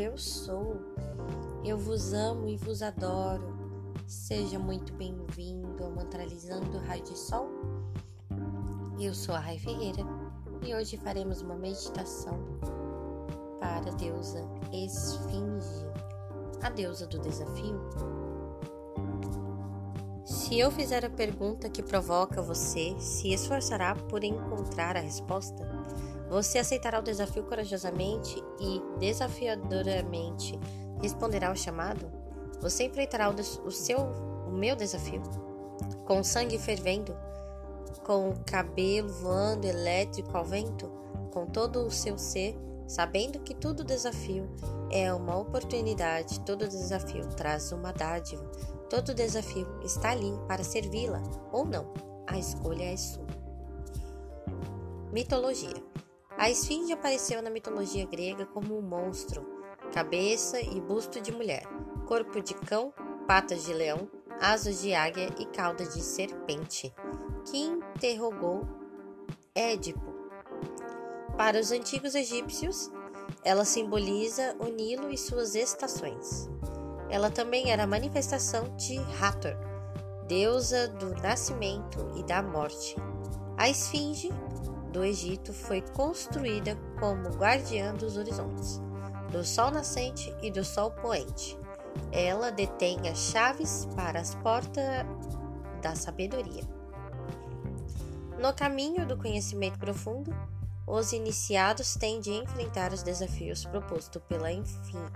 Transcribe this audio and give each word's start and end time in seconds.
eu 0.00 0.16
sou. 0.16 0.80
Eu 1.62 1.76
vos 1.76 2.14
amo 2.14 2.48
e 2.48 2.56
vos 2.56 2.82
adoro. 2.82 3.54
Seja 4.06 4.58
muito 4.58 4.92
bem-vindo 4.94 5.84
ao 5.84 5.90
Mantralizando 5.90 6.78
Raio 6.78 7.02
de 7.02 7.16
Sol. 7.16 7.48
Eu 8.98 9.14
sou 9.14 9.34
a 9.34 9.38
Rai 9.38 9.58
Ferreira 9.58 10.02
e 10.64 10.74
hoje 10.74 10.96
faremos 10.96 11.42
uma 11.42 11.54
meditação 11.54 12.38
para 13.60 13.90
a 13.90 13.94
deusa 13.94 14.42
Esfinge, 14.72 15.86
a 16.62 16.70
deusa 16.70 17.06
do 17.06 17.18
desafio. 17.18 17.78
Se 20.24 20.58
eu 20.58 20.70
fizer 20.70 21.04
a 21.04 21.10
pergunta 21.10 21.68
que 21.68 21.82
provoca 21.82 22.40
você, 22.40 22.94
se 22.98 23.32
esforçará 23.32 23.94
por 23.94 24.24
encontrar 24.24 24.96
a 24.96 25.00
resposta? 25.00 25.68
Você 26.30 26.60
aceitará 26.60 27.00
o 27.00 27.02
desafio 27.02 27.42
corajosamente 27.42 28.40
e 28.60 28.80
desafiadoramente 29.00 30.56
responderá 31.02 31.48
ao 31.48 31.56
chamado? 31.56 32.08
Você 32.60 32.84
enfrentará 32.84 33.28
o, 33.28 33.34
o 33.66 33.70
seu, 33.72 33.98
o 34.46 34.52
meu 34.52 34.76
desafio? 34.76 35.20
Com 36.06 36.22
sangue 36.22 36.56
fervendo? 36.56 37.16
Com 38.04 38.30
o 38.30 38.44
cabelo 38.44 39.08
voando 39.08 39.66
elétrico 39.66 40.36
ao 40.36 40.44
vento? 40.44 40.86
Com 41.32 41.46
todo 41.46 41.84
o 41.84 41.90
seu 41.90 42.16
ser, 42.16 42.56
sabendo 42.86 43.40
que 43.40 43.52
todo 43.52 43.82
desafio 43.82 44.48
é 44.88 45.12
uma 45.12 45.36
oportunidade, 45.36 46.38
todo 46.40 46.68
desafio 46.68 47.26
traz 47.30 47.72
uma 47.72 47.92
dádiva, 47.92 48.44
todo 48.88 49.14
desafio 49.14 49.66
está 49.82 50.10
ali 50.10 50.32
para 50.46 50.62
servi-la 50.62 51.20
ou 51.50 51.64
não. 51.64 51.92
A 52.28 52.38
escolha 52.38 52.84
é 52.84 52.96
sua. 52.96 53.26
Mitologia. 55.12 55.90
A 56.40 56.48
esfinge 56.48 56.90
apareceu 56.90 57.42
na 57.42 57.50
mitologia 57.50 58.06
grega 58.06 58.46
como 58.46 58.78
um 58.78 58.80
monstro, 58.80 59.46
cabeça 59.92 60.58
e 60.58 60.80
busto 60.80 61.20
de 61.20 61.30
mulher, 61.30 61.64
corpo 62.06 62.40
de 62.40 62.54
cão, 62.54 62.94
patas 63.26 63.66
de 63.66 63.74
leão, 63.74 64.08
asas 64.40 64.80
de 64.80 64.94
águia 64.94 65.28
e 65.38 65.44
cauda 65.44 65.84
de 65.84 66.00
serpente, 66.00 66.94
que 67.44 67.58
interrogou 67.58 68.66
Édipo. 69.54 70.14
Para 71.36 71.60
os 71.60 71.72
antigos 71.72 72.14
egípcios, 72.14 72.90
ela 73.44 73.66
simboliza 73.66 74.56
o 74.60 74.64
Nilo 74.64 75.10
e 75.10 75.18
suas 75.18 75.54
estações. 75.54 76.48
Ela 77.10 77.30
também 77.30 77.70
era 77.70 77.82
a 77.82 77.86
manifestação 77.86 78.74
de 78.76 78.98
Hathor, 79.20 79.58
deusa 80.26 80.88
do 80.88 81.10
nascimento 81.16 82.10
e 82.16 82.22
da 82.22 82.42
morte. 82.42 82.96
A 83.58 83.68
esfinge 83.68 84.30
do 84.90 85.04
Egito 85.04 85.52
foi 85.52 85.80
construída 85.80 86.76
como 86.98 87.28
guardiã 87.36 87.94
dos 87.94 88.16
horizontes, 88.16 88.80
do 89.30 89.44
sol 89.44 89.70
nascente 89.70 90.34
e 90.42 90.50
do 90.50 90.64
sol 90.64 90.90
poente. 90.90 91.58
Ela 92.12 92.50
detém 92.50 93.08
as 93.08 93.18
chaves 93.18 93.88
para 93.96 94.20
as 94.20 94.34
portas 94.36 94.84
da 95.80 95.94
sabedoria. 95.94 96.62
No 98.38 98.52
caminho 98.54 99.06
do 99.06 99.16
conhecimento 99.16 99.78
profundo, 99.78 100.34
os 100.86 101.12
iniciados 101.12 101.94
têm 101.94 102.20
de 102.20 102.30
enfrentar 102.30 102.92
os 102.92 103.02
desafios 103.02 103.64
propostos 103.64 104.20
pela 104.28 104.50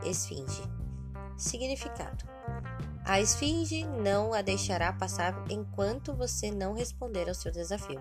esfinge. 0.04 0.62
Significado: 1.36 2.24
A 3.04 3.20
esfinge 3.20 3.84
não 3.84 4.32
a 4.32 4.40
deixará 4.40 4.92
passar 4.92 5.34
enquanto 5.50 6.14
você 6.14 6.50
não 6.50 6.74
responder 6.74 7.28
ao 7.28 7.34
seu 7.34 7.50
desafio. 7.50 8.00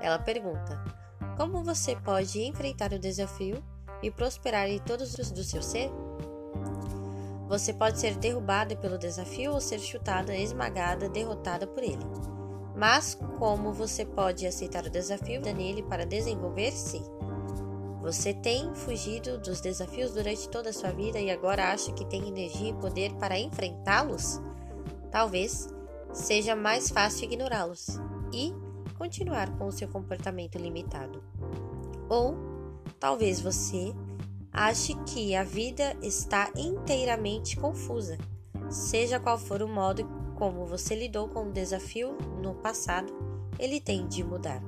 Ela 0.00 0.18
pergunta: 0.18 1.03
Como 1.36 1.64
você 1.64 1.96
pode 1.96 2.40
enfrentar 2.40 2.92
o 2.92 2.98
desafio 2.98 3.62
e 4.02 4.10
prosperar 4.10 4.68
em 4.68 4.78
todos 4.78 5.18
os 5.18 5.32
do 5.32 5.42
seu 5.42 5.62
ser? 5.62 5.90
Você 7.48 7.72
pode 7.72 7.98
ser 7.98 8.14
derrubada 8.16 8.76
pelo 8.76 8.96
desafio 8.96 9.52
ou 9.52 9.60
ser 9.60 9.80
chutada, 9.80 10.34
esmagada, 10.34 11.08
derrotada 11.08 11.66
por 11.66 11.82
ele. 11.82 12.04
Mas 12.76 13.18
como 13.38 13.72
você 13.72 14.04
pode 14.04 14.46
aceitar 14.46 14.84
o 14.84 14.90
desafio 14.90 15.40
nele 15.40 15.82
para 15.82 16.06
desenvolver-se? 16.06 17.02
Você 18.00 18.32
tem 18.34 18.72
fugido 18.74 19.38
dos 19.38 19.60
desafios 19.60 20.12
durante 20.12 20.48
toda 20.48 20.70
a 20.70 20.72
sua 20.72 20.90
vida 20.90 21.18
e 21.18 21.30
agora 21.30 21.72
acha 21.72 21.92
que 21.92 22.04
tem 22.04 22.28
energia 22.28 22.70
e 22.70 22.74
poder 22.74 23.12
para 23.14 23.38
enfrentá-los? 23.38 24.40
Talvez 25.10 25.68
seja 26.12 26.54
mais 26.54 26.90
fácil 26.90 27.24
ignorá-los 27.24 27.98
e 28.32 28.52
continuar 29.04 29.54
com 29.58 29.66
o 29.66 29.72
seu 29.72 29.86
comportamento 29.86 30.56
limitado. 30.56 31.22
Ou 32.08 32.34
talvez 32.98 33.38
você 33.38 33.94
ache 34.50 34.94
que 35.04 35.36
a 35.36 35.44
vida 35.44 35.94
está 36.00 36.50
inteiramente 36.56 37.54
confusa. 37.54 38.16
Seja 38.70 39.20
qual 39.20 39.36
for 39.36 39.60
o 39.60 39.68
modo 39.68 40.08
como 40.36 40.64
você 40.64 40.94
lidou 40.94 41.28
com 41.28 41.48
o 41.48 41.52
desafio 41.52 42.16
no 42.42 42.54
passado, 42.54 43.12
ele 43.58 43.78
tem 43.78 44.08
de 44.08 44.24
mudar. 44.24 44.62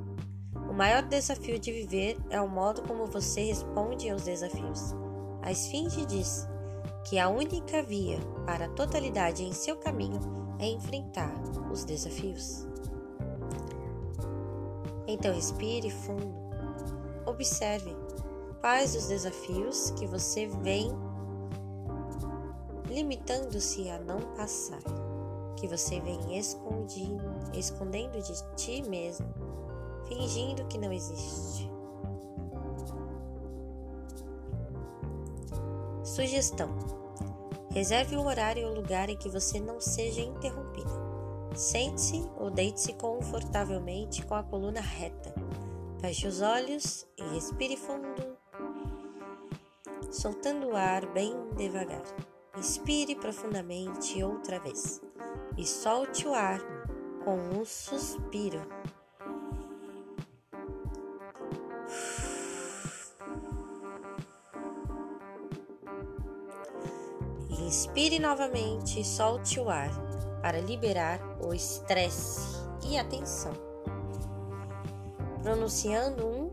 O 0.68 0.74
maior 0.74 1.02
desafio 1.02 1.58
de 1.58 1.72
viver 1.72 2.18
é 2.28 2.38
o 2.38 2.48
modo 2.48 2.82
como 2.82 3.06
você 3.06 3.42
responde 3.44 4.10
aos 4.10 4.24
desafios. 4.24 4.94
A 5.40 5.50
Esfinge 5.50 6.04
diz 6.04 6.46
que 7.08 7.18
a 7.18 7.30
única 7.30 7.82
via 7.82 8.18
para 8.44 8.66
a 8.66 8.70
totalidade 8.70 9.42
em 9.42 9.54
seu 9.54 9.76
caminho 9.76 10.20
é 10.58 10.68
enfrentar 10.68 11.32
os 11.72 11.84
desafios. 11.84 12.75
Então 15.06 15.32
respire 15.32 15.90
fundo, 15.90 16.34
observe 17.26 17.96
Quais 18.60 18.96
os 18.96 19.06
desafios 19.06 19.90
que 19.92 20.08
você 20.08 20.46
vem 20.46 20.90
limitando-se 22.88 23.88
a 23.88 24.00
não 24.00 24.18
passar, 24.34 24.82
que 25.56 25.68
você 25.68 26.00
vem 26.00 26.18
escondendo 26.36 28.20
de 28.20 28.56
ti 28.56 28.82
mesmo, 28.88 29.26
fingindo 30.08 30.64
que 30.66 30.78
não 30.78 30.92
existe. 30.92 31.70
Sugestão: 36.02 36.70
reserve 37.70 38.16
um 38.16 38.26
horário 38.26 38.66
um 38.66 38.74
lugar 38.74 39.08
em 39.08 39.16
que 39.16 39.28
você 39.28 39.60
não 39.60 39.80
seja 39.80 40.22
interrompida. 40.22 41.05
Sente-se 41.56 42.22
ou 42.36 42.50
deite-se 42.50 42.92
confortavelmente 42.92 44.24
com 44.24 44.34
a 44.34 44.42
coluna 44.42 44.80
reta. 44.80 45.34
Feche 46.00 46.28
os 46.28 46.42
olhos 46.42 47.06
e 47.16 47.22
respire 47.34 47.76
fundo 47.76 48.36
soltando 50.16 50.68
o 50.68 50.76
ar 50.76 51.06
bem 51.06 51.34
devagar. 51.56 52.02
Inspire 52.56 53.14
profundamente 53.16 54.22
outra 54.22 54.58
vez 54.58 55.00
e 55.56 55.66
solte 55.66 56.26
o 56.26 56.34
ar 56.34 56.60
com 57.24 57.36
um 57.36 57.64
suspiro. 57.64 58.62
Inspire 67.50 68.18
novamente 68.18 69.00
e 69.00 69.04
solte 69.04 69.58
o 69.58 69.68
ar 69.68 70.05
para 70.46 70.60
liberar 70.60 71.18
o 71.44 71.52
estresse 71.52 72.56
e 72.88 72.96
a 72.96 73.04
tensão. 73.04 73.52
Pronunciando 75.42 76.24
um 76.24 76.50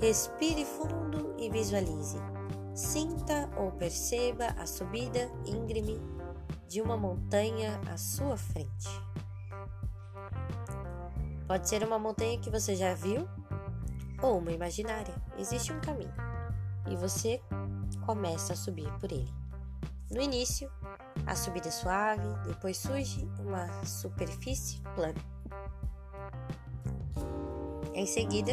Respire 0.00 0.64
fundo 0.64 1.34
e 1.36 1.50
visualize. 1.50 2.16
Sinta 2.74 3.50
ou 3.58 3.70
perceba 3.72 4.46
a 4.58 4.66
subida 4.66 5.30
íngreme 5.44 6.00
de 6.66 6.80
uma 6.80 6.96
montanha 6.96 7.78
à 7.92 7.98
sua 7.98 8.38
frente. 8.38 8.88
Pode 11.46 11.68
ser 11.68 11.84
uma 11.84 11.98
montanha 11.98 12.40
que 12.40 12.48
você 12.48 12.74
já 12.74 12.94
viu 12.94 13.28
ou 14.22 14.38
uma 14.38 14.50
imaginária. 14.50 15.14
Existe 15.36 15.70
um 15.70 15.80
caminho 15.82 16.33
e 16.88 16.96
você 16.96 17.40
começa 18.04 18.52
a 18.52 18.56
subir 18.56 18.90
por 18.98 19.10
ele. 19.10 19.32
No 20.10 20.20
início, 20.20 20.70
a 21.26 21.34
subida 21.34 21.68
é 21.68 21.70
suave, 21.70 22.28
depois 22.46 22.76
surge 22.76 23.28
uma 23.40 23.84
superfície 23.84 24.80
plana. 24.94 25.14
Em 27.94 28.06
seguida, 28.06 28.52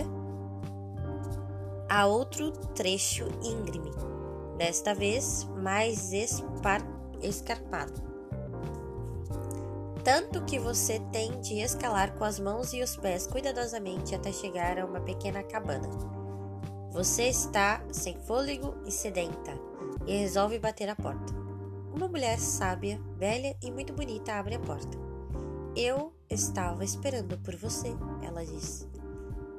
a 1.89 2.05
outro 2.05 2.51
trecho 2.73 3.25
íngreme, 3.43 3.91
desta 4.57 4.95
vez 4.95 5.43
mais 5.61 6.11
escarpado. 7.21 8.11
Tanto 10.03 10.43
que 10.45 10.57
você 10.57 10.99
tem 11.11 11.39
de 11.41 11.59
escalar 11.59 12.13
com 12.13 12.23
as 12.23 12.39
mãos 12.39 12.73
e 12.73 12.81
os 12.81 12.95
pés 12.95 13.27
cuidadosamente 13.27 14.15
até 14.15 14.31
chegar 14.31 14.79
a 14.79 14.85
uma 14.85 15.01
pequena 15.01 15.43
cabana. 15.43 16.20
Você 16.91 17.29
está 17.29 17.81
sem 17.89 18.19
fôlego 18.19 18.75
e 18.85 18.91
sedenta 18.91 19.57
e 20.05 20.17
resolve 20.17 20.59
bater 20.59 20.89
a 20.89 20.95
porta. 20.95 21.33
Uma 21.93 22.09
mulher 22.09 22.37
sábia, 22.37 22.99
velha 23.17 23.55
e 23.61 23.71
muito 23.71 23.93
bonita 23.93 24.33
abre 24.33 24.55
a 24.55 24.59
porta. 24.59 24.97
Eu 25.73 26.13
estava 26.29 26.83
esperando 26.83 27.37
por 27.37 27.55
você, 27.55 27.95
ela 28.21 28.45
diz. 28.45 28.85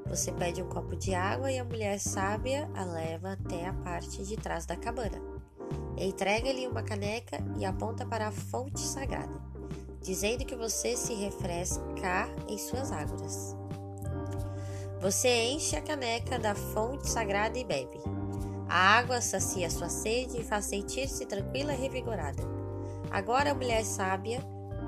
Você 0.07 0.31
pede 0.31 0.63
um 0.63 0.69
copo 0.69 0.95
de 0.95 1.15
água 1.15 1.51
e 1.51 1.59
a 1.59 1.65
mulher 1.65 1.99
sábia 1.99 2.71
a 2.75 2.85
leva 2.85 3.33
até 3.33 3.67
a 3.67 3.73
parte 3.73 4.23
de 4.25 4.37
trás 4.37 4.67
da 4.67 4.77
cabana. 4.77 5.19
Entrega-lhe 5.97 6.67
uma 6.67 6.83
caneca 6.83 7.39
e 7.59 7.65
aponta 7.65 8.05
para 8.05 8.29
a 8.29 8.33
fonte 8.33 8.81
sagrada, 8.81 9.41
dizendo 10.03 10.45
que 10.45 10.55
você 10.55 10.99
se 10.99 11.15
refresca 11.15 12.29
em 12.47 12.59
suas 12.59 12.93
águas. 12.93 13.57
Você 15.03 15.47
enche 15.47 15.75
a 15.75 15.83
caneca 15.83 16.39
da 16.39 16.55
fonte 16.55 17.11
sagrada 17.11 17.59
e 17.59 17.65
bebe. 17.65 18.01
A 18.69 18.99
água 18.99 19.21
sacia 19.21 19.69
sua 19.69 19.89
sede 19.89 20.39
e 20.39 20.45
faz 20.45 20.67
sentir-se 20.67 21.27
tranquila 21.27 21.75
e 21.75 21.77
revigorada. 21.77 22.41
Agora 23.11 23.51
a 23.51 23.55
mulher 23.55 23.85
sábia 23.85 24.41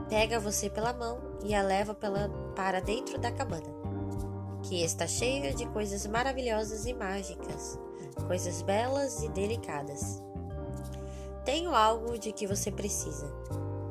pega 0.09 0.39
você 0.39 0.71
pela 0.71 0.93
mão 0.93 1.19
e 1.45 1.53
a 1.53 1.63
leva 1.63 1.97
pela, 1.97 2.29
para 2.55 2.81
dentro 2.81 3.19
da 3.19 3.33
cabana, 3.33 3.67
que 4.63 4.85
está 4.85 5.05
cheia 5.05 5.53
de 5.53 5.67
coisas 5.71 6.07
maravilhosas 6.07 6.87
e 6.87 6.95
mágicas, 6.95 7.77
coisas 8.29 8.63
belas 8.63 9.21
e 9.25 9.29
delicadas. 9.31 10.23
Tenho 11.45 11.75
algo 11.75 12.17
de 12.17 12.31
que 12.31 12.47
você 12.47 12.71
precisa. 12.71 13.27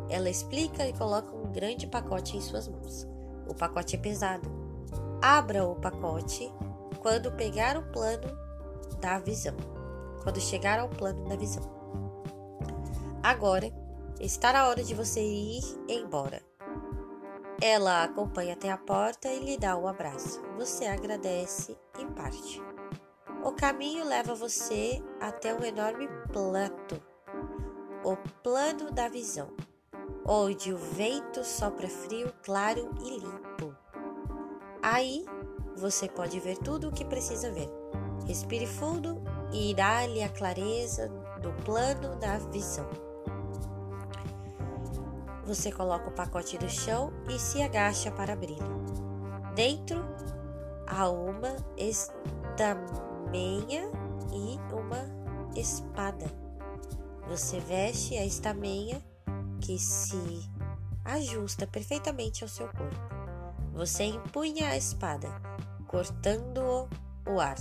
Ela 0.08 0.30
explica 0.30 0.88
e 0.88 0.94
coloca 0.94 1.36
um 1.36 1.52
grande 1.52 1.86
pacote 1.86 2.38
em 2.38 2.42
suas 2.42 2.69
mãos. 2.69 3.06
O 3.46 3.54
pacote 3.54 3.98
é 3.98 4.00
pesado. 4.00 4.62
Abra 5.25 5.66
o 5.66 5.74
pacote 5.74 6.52
quando 7.02 7.31
pegar 7.31 7.78
o 7.78 7.92
plano 7.94 8.28
da 9.00 9.20
visão. 9.20 9.56
Quando 10.22 10.42
chegar 10.42 10.80
ao 10.80 10.90
plano 10.90 11.30
da 11.30 11.38
visão. 11.38 11.64
Agora 13.24 13.72
está 14.20 14.52
na 14.52 14.68
hora 14.68 14.84
de 14.84 14.94
você 14.94 15.22
ir 15.22 15.64
embora. 15.88 16.42
Ela 17.62 18.04
acompanha 18.04 18.54
até 18.54 18.70
a 18.70 18.78
porta 18.78 19.30
e 19.30 19.40
lhe 19.40 19.58
dá 19.58 19.78
um 19.78 19.88
abraço. 19.88 20.42
Você 20.58 20.88
agradece 20.88 21.78
e 21.98 22.06
parte. 22.08 22.62
O 23.46 23.54
caminho 23.54 24.04
leva 24.04 24.36
você 24.36 25.02
até 25.22 25.56
um 25.56 25.64
enorme 25.64 26.10
plato 26.34 27.02
o 28.04 28.18
plano 28.44 28.92
da 28.92 29.08
visão, 29.08 29.54
onde 30.26 30.74
o 30.74 30.78
vento 30.78 31.46
sopra 31.46 31.88
frio, 31.88 32.34
claro 32.44 32.94
e 33.06 33.12
limpo. 33.12 33.82
Aí 34.83 35.25
você 35.77 36.09
pode 36.09 36.38
ver 36.41 36.57
tudo 36.57 36.89
o 36.89 36.91
que 36.91 37.06
precisa 37.06 37.50
ver. 37.50 37.69
Respire 38.27 38.68
fundo 38.68 39.24
e 39.53 39.71
irá-lhe 39.71 40.21
a 40.21 40.27
clareza 40.27 41.07
do 41.41 41.53
plano 41.63 42.18
da 42.18 42.38
visão. 42.38 42.89
Você 45.45 45.71
coloca 45.71 46.09
o 46.09 46.13
pacote 46.13 46.62
no 46.62 46.69
chão 46.69 47.13
e 47.30 47.39
se 47.39 47.62
agacha 47.62 48.12
para 48.12 48.33
abri-lo. 48.33 48.83
Dentro 49.56 50.03
há 50.85 51.09
uma 51.09 51.56
estamenha 51.77 52.91
e 54.33 54.59
uma 54.74 55.06
espada. 55.56 56.25
Você 57.30 57.62
veste 57.62 58.18
a 58.18 58.25
estamenha 58.25 59.01
que 59.62 59.80
se 59.80 60.50
ajusta 61.06 61.65
perfeitamente 61.65 62.44
ao 62.44 62.50
seu 62.50 62.68
corpo. 62.68 63.12
Você 63.74 64.04
empunha 64.04 64.70
a 64.70 64.78
espada, 64.78 65.28
cortando 65.88 66.88
o 67.28 67.40
ar. 67.40 67.56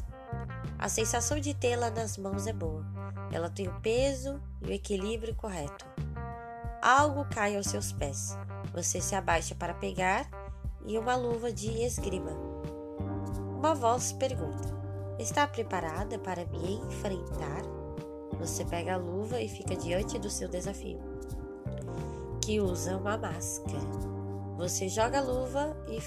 A 0.79 0.87
sensação 0.87 1.41
de 1.41 1.55
tê-la 1.55 1.91
nas 1.91 2.19
mãos 2.19 2.47
é 2.47 2.53
boa. 2.53 2.85
Ela 3.33 3.49
tem 3.49 3.67
o 3.67 3.81
peso 3.81 4.39
e 4.61 4.67
o 4.67 4.73
equilíbrio 4.73 5.35
correto. 5.35 5.87
Algo 6.83 7.25
cai 7.25 7.57
aos 7.57 7.67
seus 7.67 7.93
pés. 7.93 8.37
Você 8.75 9.01
se 9.01 9.15
abaixa 9.15 9.55
para 9.55 9.73
pegar 9.73 10.29
e 10.85 10.99
uma 10.99 11.17
luva 11.17 11.51
de 11.51 11.71
esgrima. 11.83 12.33
Uma 13.57 13.75
voz 13.75 14.13
pergunta: 14.13 14.69
Está 15.19 15.47
preparada 15.47 16.19
para 16.19 16.45
me 16.45 16.75
enfrentar? 16.75 17.63
Você 18.39 18.67
pega 18.67 18.95
a 18.95 18.99
luva 18.99 19.41
e 19.41 19.49
fica 19.49 19.75
diante 19.75 20.19
do 20.19 20.29
seu 20.29 20.49
desafio, 20.49 21.01
que 22.43 22.61
usa 22.61 22.97
uma 22.97 23.17
máscara. 23.17 24.22
Você 24.57 24.89
joga 24.89 25.19
a 25.19 25.23
luva 25.23 25.77
e 25.89 25.99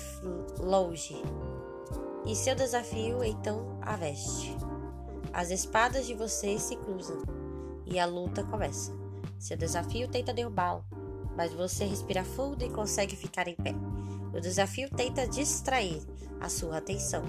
longe, 0.62 1.21
e 2.25 2.36
seu 2.36 2.56
desafio 2.56 3.24
então 3.24 3.77
a 3.81 3.95
veste. 3.95 4.56
As 5.33 5.51
espadas 5.51 6.06
de 6.06 6.13
vocês 6.13 6.62
se 6.62 6.75
cruzam 6.75 7.21
e 7.86 8.00
a 8.00 8.06
luta 8.06 8.44
começa. 8.44 8.94
Seu 9.38 9.57
desafio 9.57 10.07
tenta 10.07 10.33
derrubá-lo, 10.33 10.86
mas 11.36 11.53
você 11.53 11.86
respira 11.86 12.24
fundo 12.24 12.63
e 12.63 12.69
consegue 12.69 13.15
ficar 13.15 13.47
em 13.47 13.56
pé. 13.56 13.75
O 14.33 14.39
desafio 14.39 14.89
tenta 14.89 15.27
distrair 15.27 16.01
a 16.39 16.50
sua 16.50 16.77
atenção, 16.77 17.24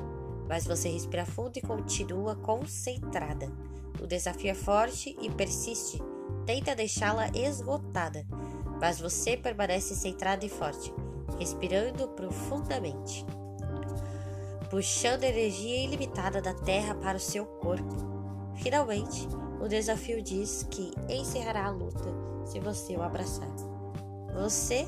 mas 0.48 0.64
você 0.64 0.88
respira 0.88 1.26
fundo 1.26 1.56
e 1.56 1.62
continua 1.62 2.36
concentrada. 2.36 3.50
O 4.00 4.06
desafio 4.06 4.50
é 4.50 4.54
forte 4.54 5.16
e 5.20 5.30
persiste. 5.30 6.00
Tenta 6.44 6.74
deixá-la 6.74 7.28
esgotada, 7.28 8.24
mas 8.80 9.00
você 9.00 9.36
permanece 9.36 9.94
centrado 9.94 10.44
e 10.44 10.48
forte, 10.48 10.92
respirando 11.38 12.08
profundamente, 12.08 13.24
puxando 14.70 15.24
energia 15.24 15.84
ilimitada 15.84 16.40
da 16.40 16.54
terra 16.54 16.94
para 16.94 17.16
o 17.16 17.20
seu 17.20 17.46
corpo. 17.46 17.94
Finalmente, 18.54 19.28
o 19.60 19.68
desafio 19.68 20.22
diz 20.22 20.66
que 20.70 20.92
encerrará 21.08 21.66
a 21.66 21.70
luta 21.70 22.10
se 22.44 22.60
você 22.60 22.96
o 22.96 23.02
abraçar. 23.02 23.48
Você 24.34 24.86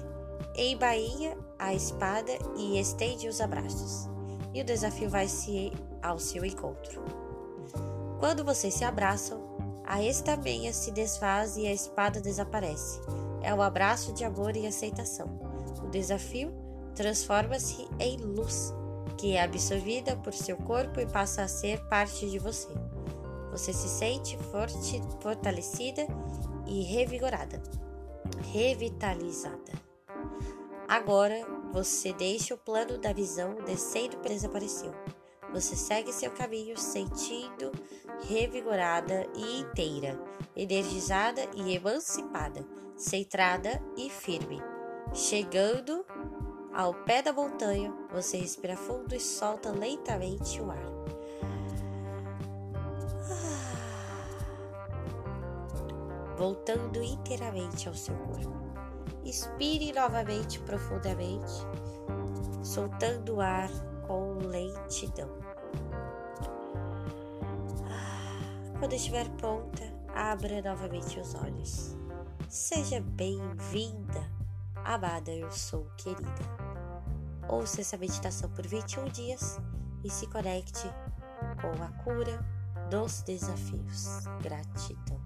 embainha 0.57 1.37
a 1.59 1.75
espada 1.75 2.33
e 2.57 2.79
estende 2.79 3.29
os 3.29 3.41
abraços, 3.41 4.09
e 4.53 4.61
o 4.61 4.65
desafio 4.65 5.09
vai 5.09 5.29
se 5.29 5.73
ao 6.03 6.19
seu 6.19 6.45
encontro. 6.45 7.03
Quando 8.19 8.45
vocês 8.45 8.75
se 8.75 8.85
abraçam, 8.85 9.41
a 9.85 10.03
estamenha 10.03 10.73
se 10.73 10.91
desfaz 10.91 11.57
e 11.57 11.67
a 11.67 11.73
espada 11.73 12.21
desaparece. 12.21 13.01
É 13.43 13.55
um 13.55 13.63
abraço 13.63 14.13
de 14.13 14.25
amor 14.25 14.57
e 14.57 14.67
aceitação. 14.67 15.48
O 15.83 15.89
desafio 15.89 16.53
transforma-se 16.95 17.89
em 17.99 18.17
luz, 18.19 18.75
que 19.17 19.35
é 19.35 19.43
absorvida 19.43 20.17
por 20.17 20.35
seu 20.35 20.57
corpo 20.57 21.01
e 21.01 21.07
passa 21.07 21.43
a 21.43 21.49
ser 21.49 21.81
parte 21.89 22.29
de 22.29 22.39
você. 22.39 22.69
Você 23.51 23.73
se 23.73 23.89
sente 23.89 24.37
forte, 24.51 25.01
fortalecida 25.21 26.07
e 26.67 26.83
revigorada, 26.83 27.63
revitalizada. 28.53 29.73
Agora 30.87 31.47
você 31.73 32.13
deixa 32.13 32.55
o 32.55 32.59
plano 32.59 32.99
da 32.99 33.13
visão 33.13 33.57
descendo 33.65 34.19
e 34.25 34.29
desapareceu. 34.29 34.93
Você 35.53 35.77
segue 35.77 36.13
seu 36.13 36.31
caminho 36.31 36.77
sentindo 36.77 37.73
revigorada 38.27 39.27
e 39.35 39.61
inteira, 39.61 40.19
energizada 40.57 41.43
e 41.55 41.75
emancipada, 41.75 42.67
centrada 42.97 43.83
e 43.97 44.11
firme. 44.11 44.61
Chegando 45.15 46.05
ao 46.73 46.95
pé 46.95 47.23
da 47.23 47.33
montanha, 47.33 47.93
você 48.13 48.39
respira 48.39 48.77
fundo 48.77 49.15
e 49.15 49.21
solta 49.21 49.71
lentamente 49.71 50.61
o 50.61 50.71
ar. 50.71 50.99
Voltando 56.37 57.03
inteiramente 57.03 57.89
ao 57.89 57.95
seu 57.95 58.15
corpo. 58.15 58.57
Inspire 59.25 59.93
novamente 59.93 60.61
profundamente, 60.61 61.53
soltando 62.63 63.37
o 63.37 63.41
ar 63.41 63.69
com 64.07 64.35
lentidão. 64.39 65.29
Ah, 67.91 68.79
quando 68.79 68.93
estiver 68.93 69.29
pronta, 69.31 69.83
abra 70.15 70.63
novamente 70.63 71.19
os 71.19 71.35
olhos. 71.35 71.97
Seja 72.49 73.01
bem-vinda, 73.01 74.38
amada, 74.95 75.31
eu 75.31 75.51
sou 75.51 75.85
querida. 75.97 76.29
Ouça 77.49 77.81
essa 77.81 77.97
meditação 77.97 78.51
por 78.51 78.67
21 78.67 79.05
dias 79.07 79.59
e 80.05 80.11
se 80.11 80.27
conecte 80.27 80.89
com 81.61 81.83
a 81.83 81.89
cura 82.03 82.45
dos 82.91 83.23
desafios. 83.23 84.25
Gratidão. 84.43 85.21